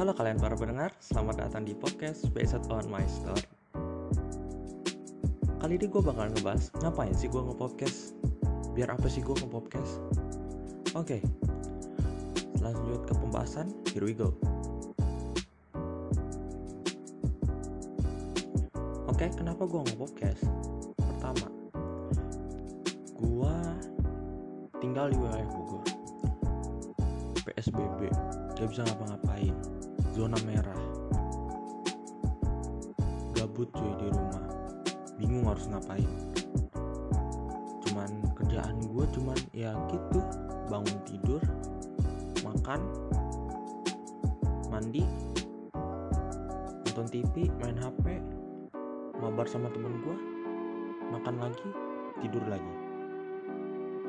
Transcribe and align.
Halo 0.00 0.16
kalian 0.16 0.40
para 0.40 0.56
pendengar, 0.56 0.96
selamat 0.96 1.44
datang 1.44 1.68
di 1.68 1.76
podcast 1.76 2.24
Based 2.32 2.56
on 2.72 2.88
My 2.88 3.04
Story. 3.04 3.44
Kali 5.60 5.76
ini 5.76 5.92
gue 5.92 6.00
bakal 6.00 6.32
ngebahas 6.32 6.72
ngapain 6.80 7.12
sih 7.12 7.28
gue 7.28 7.36
nge-podcast? 7.36 8.16
Biar 8.72 8.96
apa 8.96 9.04
sih 9.12 9.20
gue 9.20 9.36
nge-podcast? 9.36 10.00
Oke, 10.96 11.20
lanjut 12.64 13.04
ke 13.04 13.12
pembahasan, 13.12 13.76
here 13.92 14.08
we 14.08 14.16
go. 14.16 14.32
Oke, 19.04 19.28
kenapa 19.36 19.68
gue 19.68 19.84
nge-podcast? 19.84 20.48
Pertama, 20.96 21.44
gue 23.20 23.56
tinggal 24.80 25.12
di 25.12 25.20
wilayah 25.20 25.44
Bogor. 25.52 25.84
PSBB 27.44 28.08
gak 28.56 28.68
bisa 28.72 28.80
ngapa-ngapain 28.88 29.69
zona 30.20 30.36
merah. 30.44 30.76
Gabut 33.32 33.72
cuy 33.72 33.92
di 33.96 34.12
rumah. 34.12 34.44
Bingung 35.16 35.48
harus 35.48 35.64
ngapain. 35.72 36.12
Cuman 37.88 38.28
kerjaan 38.36 38.84
gue 38.84 39.04
cuman 39.16 39.40
ya 39.56 39.72
gitu. 39.88 40.20
Bangun 40.68 40.98
tidur 41.08 41.40
makan 42.44 42.84
mandi 44.68 45.02
nonton 46.84 47.06
TV 47.10 47.50
main 47.58 47.74
HP 47.74 48.22
mabar 49.18 49.48
sama 49.48 49.72
temen 49.72 50.04
gue 50.04 50.16
makan 51.16 51.48
lagi 51.48 51.68
tidur 52.20 52.44
lagi. 52.44 52.74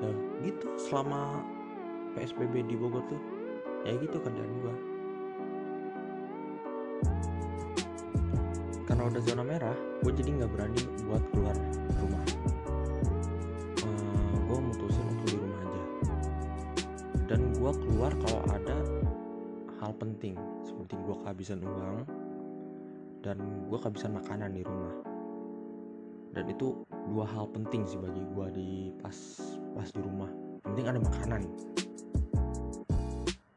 Ya 0.04 0.12
gitu 0.44 0.68
selama 0.76 1.40
PSBB 2.20 2.68
di 2.68 2.76
Bogor 2.76 3.08
tuh. 3.08 3.22
Ya 3.88 3.96
gitu 3.98 4.20
kerjaan 4.22 4.54
gua 4.62 4.91
zona 9.22 9.46
merah 9.46 9.78
gue 10.02 10.12
jadi 10.18 10.30
nggak 10.42 10.52
berani 10.52 10.82
buat 11.06 11.24
keluar 11.30 11.56
rumah. 12.02 12.26
Uh, 13.86 14.38
gue 14.50 14.58
mutusin 14.66 15.06
untuk 15.14 15.28
di 15.30 15.38
rumah 15.38 15.60
aja. 15.62 15.82
Dan 17.30 17.40
gue 17.54 17.72
keluar 17.86 18.12
kalau 18.26 18.42
ada 18.50 18.78
hal 19.78 19.92
penting 20.02 20.34
seperti 20.66 20.98
gue 20.98 21.16
kehabisan 21.22 21.62
uang 21.62 22.06
dan 23.22 23.38
gue 23.70 23.78
kehabisan 23.78 24.18
makanan 24.18 24.58
di 24.58 24.66
rumah. 24.66 24.94
Dan 26.34 26.50
itu 26.50 26.82
dua 27.12 27.28
hal 27.30 27.46
penting 27.54 27.86
sih 27.86 28.00
bagi 28.02 28.24
gue 28.26 28.48
di 28.58 28.70
pas 29.06 29.18
pas 29.78 29.90
di 29.90 30.02
rumah. 30.02 30.32
Penting 30.66 30.86
ada 30.90 30.98
makanan. 30.98 31.42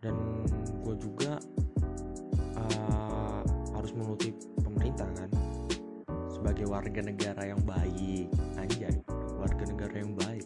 Dan 0.05 0.45
gue 0.85 0.95
juga 1.01 1.41
uh, 2.61 3.41
harus 3.73 3.91
kan 3.97 4.05
sebagai 6.45 6.69
warga 6.69 7.01
negara 7.01 7.43
yang 7.49 7.63
baik. 7.65 8.29
Anjay 8.61 8.93
warga 9.41 9.65
negara 9.65 9.97
yang 9.97 10.13
baik. 10.13 10.45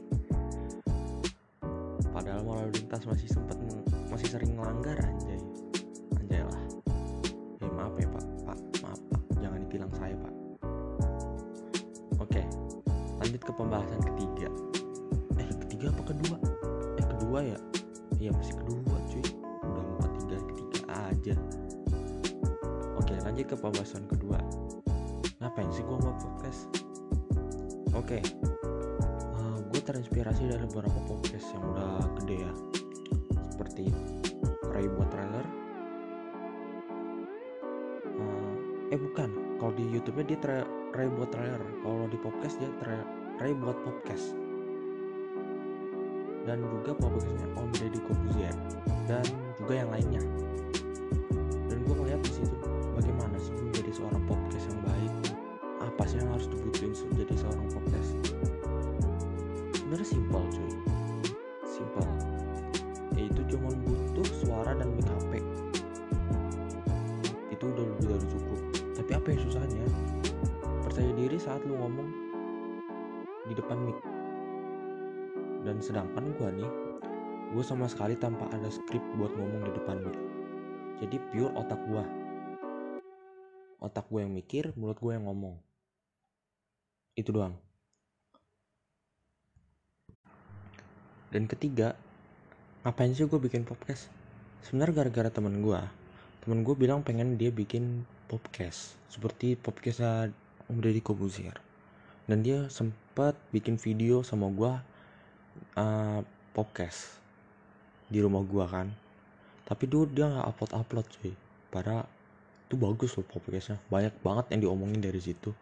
Padahal 2.15 2.47
lalu 2.47 2.71
lintas 2.79 3.03
masih 3.03 3.27
sempat 3.27 3.59
masih 4.07 4.31
sering 4.31 4.55
melanggar 4.55 4.95
anjay. 4.95 5.43
Anjay 6.23 6.47
lah. 6.47 6.63
Ya 7.59 7.67
maaf 7.75 7.99
ya 7.99 8.07
pak. 8.15 8.25
Pak 8.47 8.59
maaf 8.79 9.01
pak. 9.11 9.23
Jangan 9.43 9.59
ditilang 9.67 9.91
saya 9.99 10.15
pak. 10.23 10.35
Oke 12.23 12.47
lanjut 13.19 13.43
ke 13.43 13.53
pembahasan 13.59 14.01
ketiga. 14.15 14.49
Eh 15.35 15.51
ketiga 15.67 15.91
apa 15.99 16.03
kedua? 16.15 16.37
Eh 16.95 17.07
kedua 17.11 17.39
ya? 17.43 17.59
Iya 18.23 18.31
masih 18.39 18.55
kedua 18.55 18.97
cuy. 19.11 19.27
Udah 19.67 19.83
mau 19.83 19.99
ketiga 20.07 20.39
ketiga 20.47 20.81
aja. 21.11 21.35
Oke 22.95 23.19
lanjut 23.19 23.51
ke 23.51 23.57
pembahasan 23.59 24.07
kedua 24.07 24.39
ngapain 25.39 25.71
sih 25.71 25.87
gua 25.87 25.99
mau 26.03 26.15
podcast? 26.19 26.67
Oke. 27.95 28.19
Uh, 29.39 29.59
gue 29.71 29.81
terinspirasi 29.83 30.51
dari 30.51 30.67
beberapa 30.67 30.99
podcast 31.07 31.47
yang 31.55 31.63
udah 31.75 32.11
gede 32.23 32.37
ya. 32.43 32.53
Seperti 33.55 33.85
Ray 34.67 34.87
buat 34.91 35.09
trailer. 35.15 35.47
Uh, 38.19 38.55
eh 38.91 38.99
bukan. 38.99 39.31
Kalau 39.59 39.73
di 39.75 39.85
YouTube-nya 39.91 40.27
dia 40.27 40.39
tra- 40.43 40.71
Ray 40.95 41.09
buat 41.11 41.31
trailer. 41.31 41.63
Kalau 41.87 42.07
di 42.11 42.19
podcast 42.19 42.55
dia 42.59 42.71
tra- 42.83 43.09
Ray 43.39 43.55
buat 43.55 43.79
podcast. 43.87 44.35
Dan 46.47 46.65
juga 46.65 46.97
podcastnya 46.97 47.47
Om 47.61 47.71
Deddy 47.77 48.01
Kobuzier 48.09 48.57
dan 49.05 49.21
juga 49.61 49.85
yang 49.85 49.91
lainnya 49.93 50.23
saat 71.49 71.65
lu 71.65 71.81
ngomong 71.81 72.09
di 73.49 73.57
depan 73.57 73.81
mic. 73.81 73.97
Dan 75.65 75.81
sedangkan 75.81 76.37
gue 76.37 76.49
nih 76.61 76.71
gue 77.57 77.65
sama 77.65 77.89
sekali 77.89 78.21
tanpa 78.21 78.45
ada 78.53 78.69
skrip 78.69 79.01
buat 79.17 79.33
ngomong 79.33 79.65
di 79.65 79.73
depan 79.73 79.97
mic. 80.05 80.17
Jadi 81.01 81.17
pure 81.33 81.49
otak 81.57 81.81
gue 81.89 82.05
otak 83.81 84.05
gue 84.13 84.21
yang 84.21 84.29
mikir 84.37 84.77
mulut 84.77 85.01
gue 85.01 85.09
yang 85.17 85.25
ngomong. 85.25 85.57
Itu 87.17 87.33
doang. 87.33 87.57
Dan 91.33 91.49
ketiga 91.49 91.97
ngapain 92.85 93.17
sih 93.17 93.25
gue 93.25 93.41
bikin 93.41 93.65
podcast? 93.65 94.13
Sebenarnya 94.69 95.01
gara-gara 95.01 95.33
temen 95.33 95.65
gue 95.65 95.81
temen 96.45 96.61
gue 96.61 96.77
bilang 96.77 97.01
pengen 97.01 97.41
dia 97.41 97.49
bikin 97.49 98.05
podcast. 98.29 99.01
Seperti 99.09 99.57
podcastnya 99.57 100.29
Om 100.69 100.85
Deddy 100.85 101.01
Kobuzier 101.01 101.57
dan 102.29 102.45
dia 102.45 102.69
sempat 102.69 103.35
bikin 103.51 103.81
video 103.81 104.21
sama 104.21 104.53
gue 104.53 104.73
uh, 105.81 106.21
podcast 106.53 107.19
di 108.09 108.19
rumah 108.25 108.43
gua 108.43 108.67
kan. 108.67 108.89
Tapi 109.69 109.85
dulu 109.85 110.09
dia 110.09 110.27
nggak 110.27 110.49
upload 110.49 110.73
upload 110.75 111.07
cuy. 111.21 111.33
Pada 111.69 112.09
itu 112.69 112.75
bagus 112.77 113.17
loh 113.17 113.25
podcastnya. 113.29 113.79
Banyak 113.93 114.15
banget 114.25 114.45
yang 114.57 114.61
diomongin 114.69 115.01
dari 115.01 115.21
situ. 115.21 115.53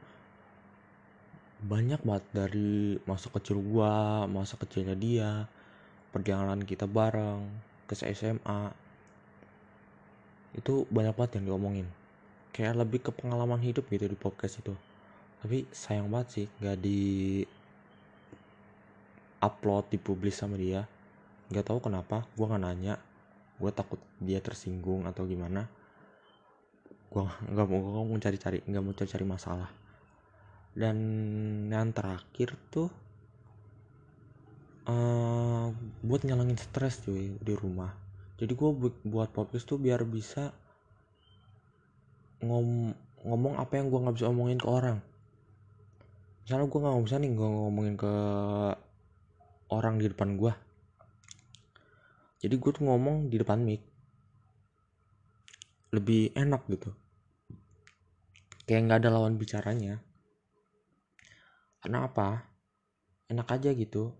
Banyak 1.63 2.07
banget 2.07 2.25
dari 2.31 2.97
masa 3.05 3.29
kecil 3.35 3.59
gua 3.59 4.25
masa 4.31 4.55
kecilnya 4.57 4.95
dia 4.95 5.51
perjalanan 6.15 6.63
kita 6.63 6.87
bareng 6.87 7.45
ke 7.91 7.95
SMA 7.99 8.61
itu 10.57 10.89
banyak 10.89 11.13
banget 11.13 11.43
yang 11.43 11.55
diomongin. 11.55 11.87
Kayak 12.55 12.87
lebih 12.87 13.05
ke 13.05 13.11
pengalaman 13.13 13.61
hidup 13.61 13.85
gitu 13.91 14.07
di 14.07 14.17
podcast 14.17 14.63
itu 14.63 14.73
tapi 15.41 15.69
sayang 15.69 16.09
banget 16.09 16.29
sih 16.33 16.47
nggak 16.59 16.79
di 16.81 17.01
upload 19.41 19.93
dipublish 19.93 20.37
sama 20.37 20.57
dia. 20.57 20.89
Nggak 21.53 21.67
tahu 21.71 21.79
kenapa 21.79 22.25
gue 22.35 22.47
nggak 22.47 22.63
nanya. 22.63 22.95
Gue 23.57 23.71
takut 23.73 24.01
dia 24.21 24.41
tersinggung 24.41 25.05
atau 25.05 25.29
gimana. 25.29 25.69
Gue 27.13 27.23
nggak 27.25 27.67
mau 27.69 27.79
gue 27.79 28.05
mau 28.11 28.19
cari-cari 28.21 28.59
nggak 28.65 28.83
mau 28.83 28.95
cari-cari 28.97 29.25
masalah. 29.29 29.71
Dan 30.77 30.97
yang 31.73 31.93
terakhir 31.93 32.53
tuh 32.69 32.91
uh, 34.89 35.73
buat 36.05 36.21
nyalangin 36.25 36.61
stres 36.61 37.01
cuy 37.05 37.37
di 37.41 37.55
rumah. 37.57 37.93
Jadi 38.37 38.53
gue 38.53 38.71
bu 38.73 38.89
buat 39.05 39.33
podcast 39.33 39.65
tuh 39.65 39.81
biar 39.81 40.05
bisa 40.05 40.53
ngom 42.45 42.93
ngomong 43.25 43.57
apa 43.57 43.81
yang 43.81 43.89
gue 43.89 43.97
nggak 43.97 44.17
bisa 44.21 44.29
omongin 44.29 44.61
ke 44.61 44.69
orang 44.69 45.01
misalnya 46.47 46.71
gue 46.71 46.79
nggak 46.79 47.03
bisa 47.03 47.19
nih 47.19 47.35
gue 47.35 47.49
ngomongin 47.51 47.99
ke 47.99 48.13
orang 49.75 49.99
di 49.99 50.07
depan 50.07 50.39
gue 50.39 50.55
jadi 52.37 52.63
gue 52.63 52.71
tuh 52.71 52.85
ngomong 52.85 53.33
di 53.33 53.41
depan 53.41 53.65
mic. 53.65 53.81
Lebih 55.91 56.37
enak 56.37 56.69
gitu. 56.69 56.93
Kayak 58.69 58.83
nggak 58.87 59.01
ada 59.03 59.11
lawan 59.11 59.35
bicaranya. 59.41 59.99
Karena 61.81 62.05
apa? 62.05 62.45
Enak 63.33 63.49
aja 63.49 63.73
gitu. 63.73 64.13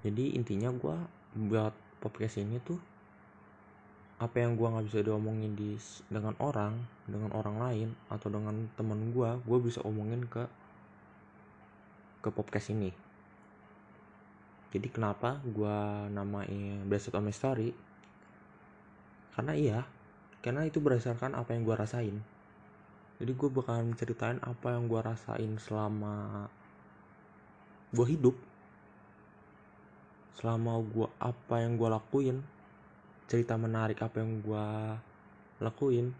Jadi 0.00 0.32
intinya 0.32 0.70
gue 0.70 0.96
buat 1.48 1.76
podcast 1.98 2.40
ini 2.40 2.60
tuh 2.64 2.80
apa 4.14 4.36
yang 4.38 4.54
gue 4.54 4.62
nggak 4.62 4.86
bisa 4.86 5.02
diomongin 5.02 5.58
di 5.58 5.74
dengan 6.06 6.38
orang 6.38 6.78
dengan 7.10 7.34
orang 7.34 7.56
lain 7.58 7.88
atau 8.06 8.30
dengan 8.30 8.70
teman 8.78 9.10
gue 9.10 9.30
gue 9.42 9.58
bisa 9.58 9.82
omongin 9.82 10.22
ke 10.30 10.46
ke 12.22 12.30
podcast 12.30 12.70
ini. 12.70 12.94
Jadi 14.70 14.88
kenapa 14.90 15.38
gue 15.44 15.78
namain 16.10 16.82
Based 16.86 17.10
on 17.14 17.30
Story? 17.34 17.74
Karena 19.34 19.52
iya 19.54 19.80
karena 20.40 20.62
itu 20.68 20.78
berdasarkan 20.78 21.34
apa 21.34 21.56
yang 21.56 21.66
gue 21.66 21.74
rasain. 21.74 22.16
Jadi 23.18 23.32
gue 23.34 23.48
bakalan 23.50 23.94
ceritain 23.98 24.38
apa 24.42 24.78
yang 24.78 24.86
gue 24.86 25.00
rasain 25.02 25.58
selama 25.58 26.46
gue 27.94 28.06
hidup 28.10 28.34
selama 30.34 30.82
gue 30.82 31.06
apa 31.22 31.62
yang 31.62 31.78
gue 31.78 31.88
lakuin 31.88 32.42
cerita 33.24 33.56
menarik 33.56 34.00
apa 34.04 34.20
yang 34.20 34.44
gue 34.44 34.66
lakuin 35.64 36.12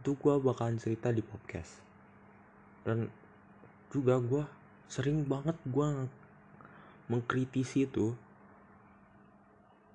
itu 0.00 0.16
gue 0.16 0.34
bakalan 0.40 0.80
cerita 0.80 1.12
di 1.12 1.20
podcast. 1.20 1.82
Dan 2.86 3.10
juga 3.92 4.16
gue 4.16 4.44
sering 4.88 5.28
banget 5.28 5.58
gue 5.68 6.08
mengkritisi 7.10 7.84
itu 7.84 8.16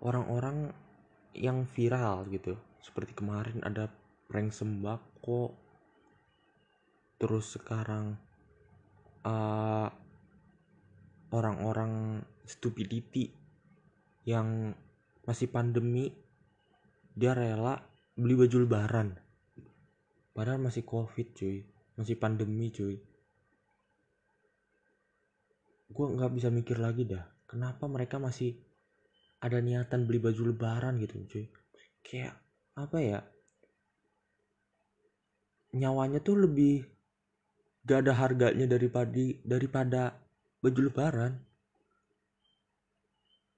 orang-orang 0.03 0.69
yang 1.33 1.65
viral 1.65 2.29
gitu. 2.29 2.59
Seperti 2.83 3.17
kemarin 3.17 3.65
ada 3.65 3.89
prank 4.29 4.53
sembako. 4.53 5.57
Terus 7.17 7.57
sekarang 7.57 8.19
uh, 9.25 9.89
orang-orang 11.33 12.21
stupidity 12.45 13.33
yang 14.29 14.77
masih 15.25 15.49
pandemi 15.49 16.13
dia 17.15 17.31
rela 17.31 17.79
beli 18.19 18.35
baju 18.35 18.57
lebaran. 18.67 19.15
Padahal 20.35 20.59
masih 20.59 20.83
covid 20.83 21.31
cuy. 21.31 21.63
Masih 21.95 22.19
pandemi 22.19 22.75
cuy. 22.75 22.99
Gue 25.87 26.05
nggak 26.11 26.31
bisa 26.35 26.51
mikir 26.51 26.75
lagi 26.75 27.07
dah 27.07 27.23
kenapa 27.47 27.87
mereka 27.87 28.19
masih 28.19 28.59
ada 29.39 29.63
niatan 29.63 30.03
beli 30.03 30.19
baju 30.19 30.51
lebaran 30.51 30.99
gitu 30.99 31.23
cuy. 31.23 31.45
Kayak 32.03 32.35
apa 32.75 32.97
ya? 32.99 33.19
Nyawanya 35.75 36.19
tuh 36.19 36.35
lebih 36.43 36.83
gak 37.87 38.07
ada 38.07 38.13
harganya 38.15 38.67
daripada 38.67 39.11
daripada 39.47 40.19
baju 40.59 40.79
lebaran. 40.91 41.31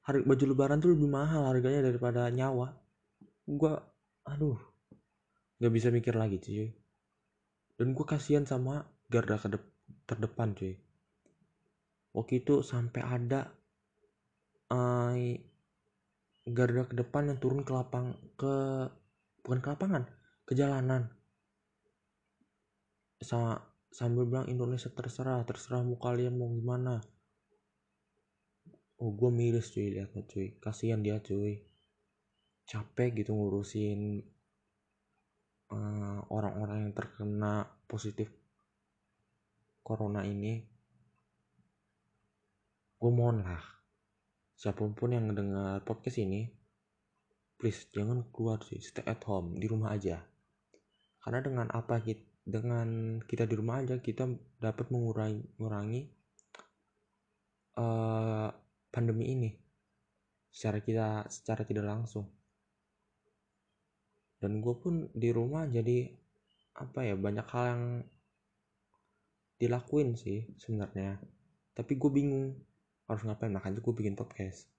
Harga 0.06 0.24
baju 0.24 0.46
lebaran 0.46 0.78
tuh 0.78 0.94
lebih 0.94 1.10
mahal 1.10 1.50
harganya 1.50 1.90
daripada 1.90 2.30
nyawa 2.32 2.87
gua 3.48 3.80
aduh 4.28 4.60
nggak 5.58 5.74
bisa 5.74 5.88
mikir 5.90 6.14
lagi 6.14 6.38
cuy. 6.38 6.70
Dan 7.78 7.94
gue 7.94 8.06
kasihan 8.06 8.46
sama 8.46 8.86
garda 9.10 9.38
kedep 9.40 9.64
terdepan 10.06 10.54
cuy. 10.54 10.76
Waktu 12.14 12.42
itu 12.42 12.62
sampai 12.62 13.02
ada 13.06 13.54
uh, 14.74 15.14
garda 16.46 16.84
ke 16.90 16.96
depan 16.98 17.34
yang 17.34 17.40
turun 17.42 17.62
ke 17.62 17.72
lapang 17.74 18.18
ke 18.38 18.54
bukan 19.42 19.60
ke 19.62 19.68
lapangan 19.70 20.04
ke 20.46 20.54
jalanan. 20.54 21.10
Sa 23.22 23.58
sambil 23.90 24.30
bilang 24.30 24.50
Indonesia 24.52 24.94
terserah 24.94 25.42
terserah 25.48 25.82
mau 25.82 25.98
kalian 25.98 26.38
mau 26.38 26.50
gimana. 26.54 27.02
Oh 29.02 29.14
gue 29.14 29.30
miris 29.30 29.74
cuy 29.74 29.94
liatnya 29.98 30.26
cuy. 30.26 30.58
Kasihan 30.62 31.02
dia 31.02 31.22
cuy 31.22 31.62
capek 32.68 33.24
gitu 33.24 33.32
ngurusin 33.32 34.22
uh, 35.72 36.20
orang-orang 36.28 36.78
uh, 36.78 36.84
yang 36.84 36.94
terkena 36.94 37.54
positif 37.88 38.28
corona 39.82 40.28
ini 40.28 40.68
gue 43.00 43.12
mohon 43.14 43.48
lah 43.48 43.64
siapa 44.60 44.84
pun 44.92 45.16
yang 45.16 45.32
mendengar 45.32 45.80
podcast 45.88 46.20
ini 46.20 46.58
please 47.58 47.90
jangan 47.90 48.22
keluar 48.30 48.62
sih 48.62 48.78
stay 48.78 49.02
at 49.04 49.18
home 49.26 49.58
di 49.58 49.66
rumah 49.66 49.98
aja. 49.98 50.22
Karena 51.18 51.42
dengan 51.42 51.68
apa 51.74 52.00
kita 52.00 52.22
dengan 52.48 53.20
kita 53.28 53.44
di 53.44 53.60
rumah 53.60 53.84
aja 53.84 54.00
kita 54.00 54.24
dapat 54.62 54.88
mengurangi 54.88 55.42
mengurangi 55.58 56.02
uh, 57.82 58.48
pandemi 58.94 59.26
ini. 59.34 59.50
Secara 60.54 60.80
kita 60.80 61.28
secara 61.28 61.66
tidak 61.66 61.86
langsung 61.90 62.30
dan 64.38 64.62
gue 64.62 64.76
pun 64.78 65.10
di 65.18 65.34
rumah 65.34 65.66
jadi 65.66 66.14
apa 66.78 67.02
ya 67.02 67.18
banyak 67.18 67.48
hal 67.50 67.66
yang 67.74 67.84
dilakuin 69.58 70.14
sih 70.14 70.46
sebenarnya. 70.62 71.18
Tapi 71.74 71.98
gue 71.98 72.12
bingung 72.14 72.54
harus 73.10 73.26
ngapain? 73.26 73.50
Makanya 73.50 73.82
gue 73.82 73.94
bikin 73.94 74.14
podcast. 74.14 74.70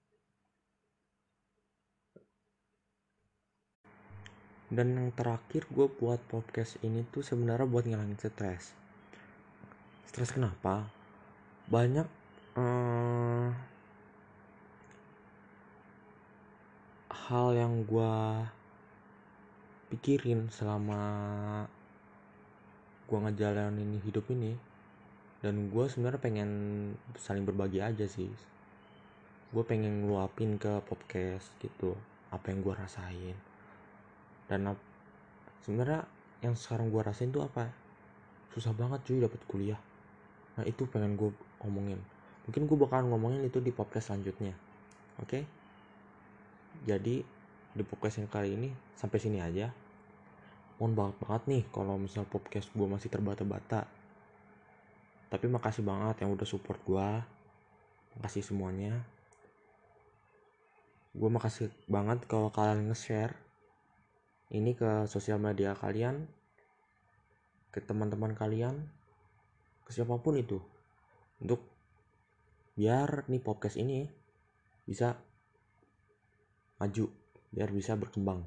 Dan 4.69 4.95
yang 4.95 5.09
terakhir 5.11 5.65
gue 5.67 5.87
buat 5.89 6.21
podcast 6.29 6.79
ini 6.85 7.03
tuh 7.09 7.25
sebenarnya 7.25 7.67
buat 7.67 7.83
ngilangin 7.89 8.21
stres. 8.21 8.71
Stres 10.07 10.31
kenapa? 10.31 10.87
Banyak 11.67 12.07
uh, 12.55 13.49
hal 17.09 17.47
yang 17.57 17.81
gue 17.83 18.13
pikirin 19.89 20.47
selama 20.53 21.01
gue 23.09 23.17
ngejalanin 23.17 23.99
hidup 24.05 24.29
ini 24.29 24.53
dan 25.41 25.73
gue 25.73 25.85
sebenarnya 25.89 26.21
pengen 26.21 26.49
saling 27.17 27.43
berbagi 27.43 27.81
aja 27.81 28.05
sih. 28.05 28.29
Gue 29.49 29.63
pengen 29.65 30.05
ngeluapin 30.05 30.61
ke 30.61 30.79
podcast 30.85 31.49
gitu 31.57 31.97
apa 32.29 32.53
yang 32.53 32.61
gue 32.61 32.73
rasain. 32.75 33.37
Dan 34.45 34.77
sebenarnya 35.65 36.05
yang 36.45 36.53
sekarang 36.53 36.93
gue 36.93 37.01
rasain 37.01 37.33
tuh 37.33 37.41
apa? 37.41 37.73
Susah 38.53 38.75
banget 38.77 39.01
cuy 39.09 39.19
dapet 39.23 39.41
kuliah. 39.49 39.81
Nah 40.59 40.63
itu 40.69 40.85
pengen 40.85 41.17
gue 41.17 41.33
ngomongin 41.65 41.97
mungkin 42.49 42.65
gue 42.65 42.77
bakalan 42.81 43.13
ngomongin 43.13 43.45
itu 43.45 43.61
di 43.61 43.69
podcast 43.69 44.09
selanjutnya. 44.09 44.57
Oke? 45.21 45.29
Okay? 45.29 45.43
jadi 46.89 47.21
di 47.77 47.85
podcast 47.85 48.21
yang 48.23 48.29
kali 48.31 48.57
ini 48.57 48.69
sampai 48.97 49.19
sini 49.21 49.37
aja. 49.37 49.69
Mohon 50.81 50.93
banget 50.95 51.15
banget 51.21 51.43
nih 51.51 51.63
kalau 51.69 51.99
misal 51.99 52.23
podcast 52.25 52.71
gue 52.73 52.87
masih 52.87 53.11
terbata-bata. 53.11 53.85
Tapi 55.29 55.45
makasih 55.45 55.85
banget 55.85 56.25
yang 56.25 56.33
udah 56.33 56.47
support 56.47 56.81
gue 56.87 57.07
makasih 58.17 58.41
semuanya. 58.41 59.05
Gue 61.13 61.29
makasih 61.29 61.69
banget 61.85 62.25
kalau 62.25 62.49
kalian 62.49 62.89
nge-share 62.89 63.35
ini 64.49 64.73
ke 64.73 65.05
sosial 65.05 65.37
media 65.37 65.77
kalian 65.77 66.25
ke 67.69 67.85
teman-teman 67.85 68.33
kalian 68.33 68.89
ke 69.85 69.93
siapa 69.93 70.17
pun 70.17 70.39
itu. 70.41 70.57
Untuk 71.37 71.61
biar 72.73 73.29
nih 73.29 73.43
podcast 73.43 73.77
ini 73.77 74.09
bisa 74.89 75.13
maju 76.79 77.18
biar 77.49 77.69
bisa 77.73 77.97
berkembang. 77.97 78.45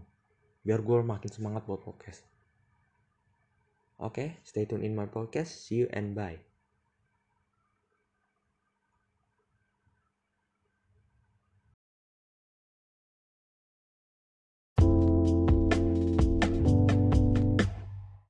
Biar 0.62 0.80
gue 0.82 1.02
makin 1.02 1.30
semangat 1.30 1.66
buat 1.66 1.82
podcast. 1.82 2.22
Oke 4.02 4.14
okay, 4.14 4.28
stay 4.46 4.66
tune 4.66 4.86
in 4.86 4.94
my 4.94 5.06
podcast. 5.10 5.50
See 5.66 5.84
you 5.84 5.88
and 5.90 6.14
bye 6.14 6.51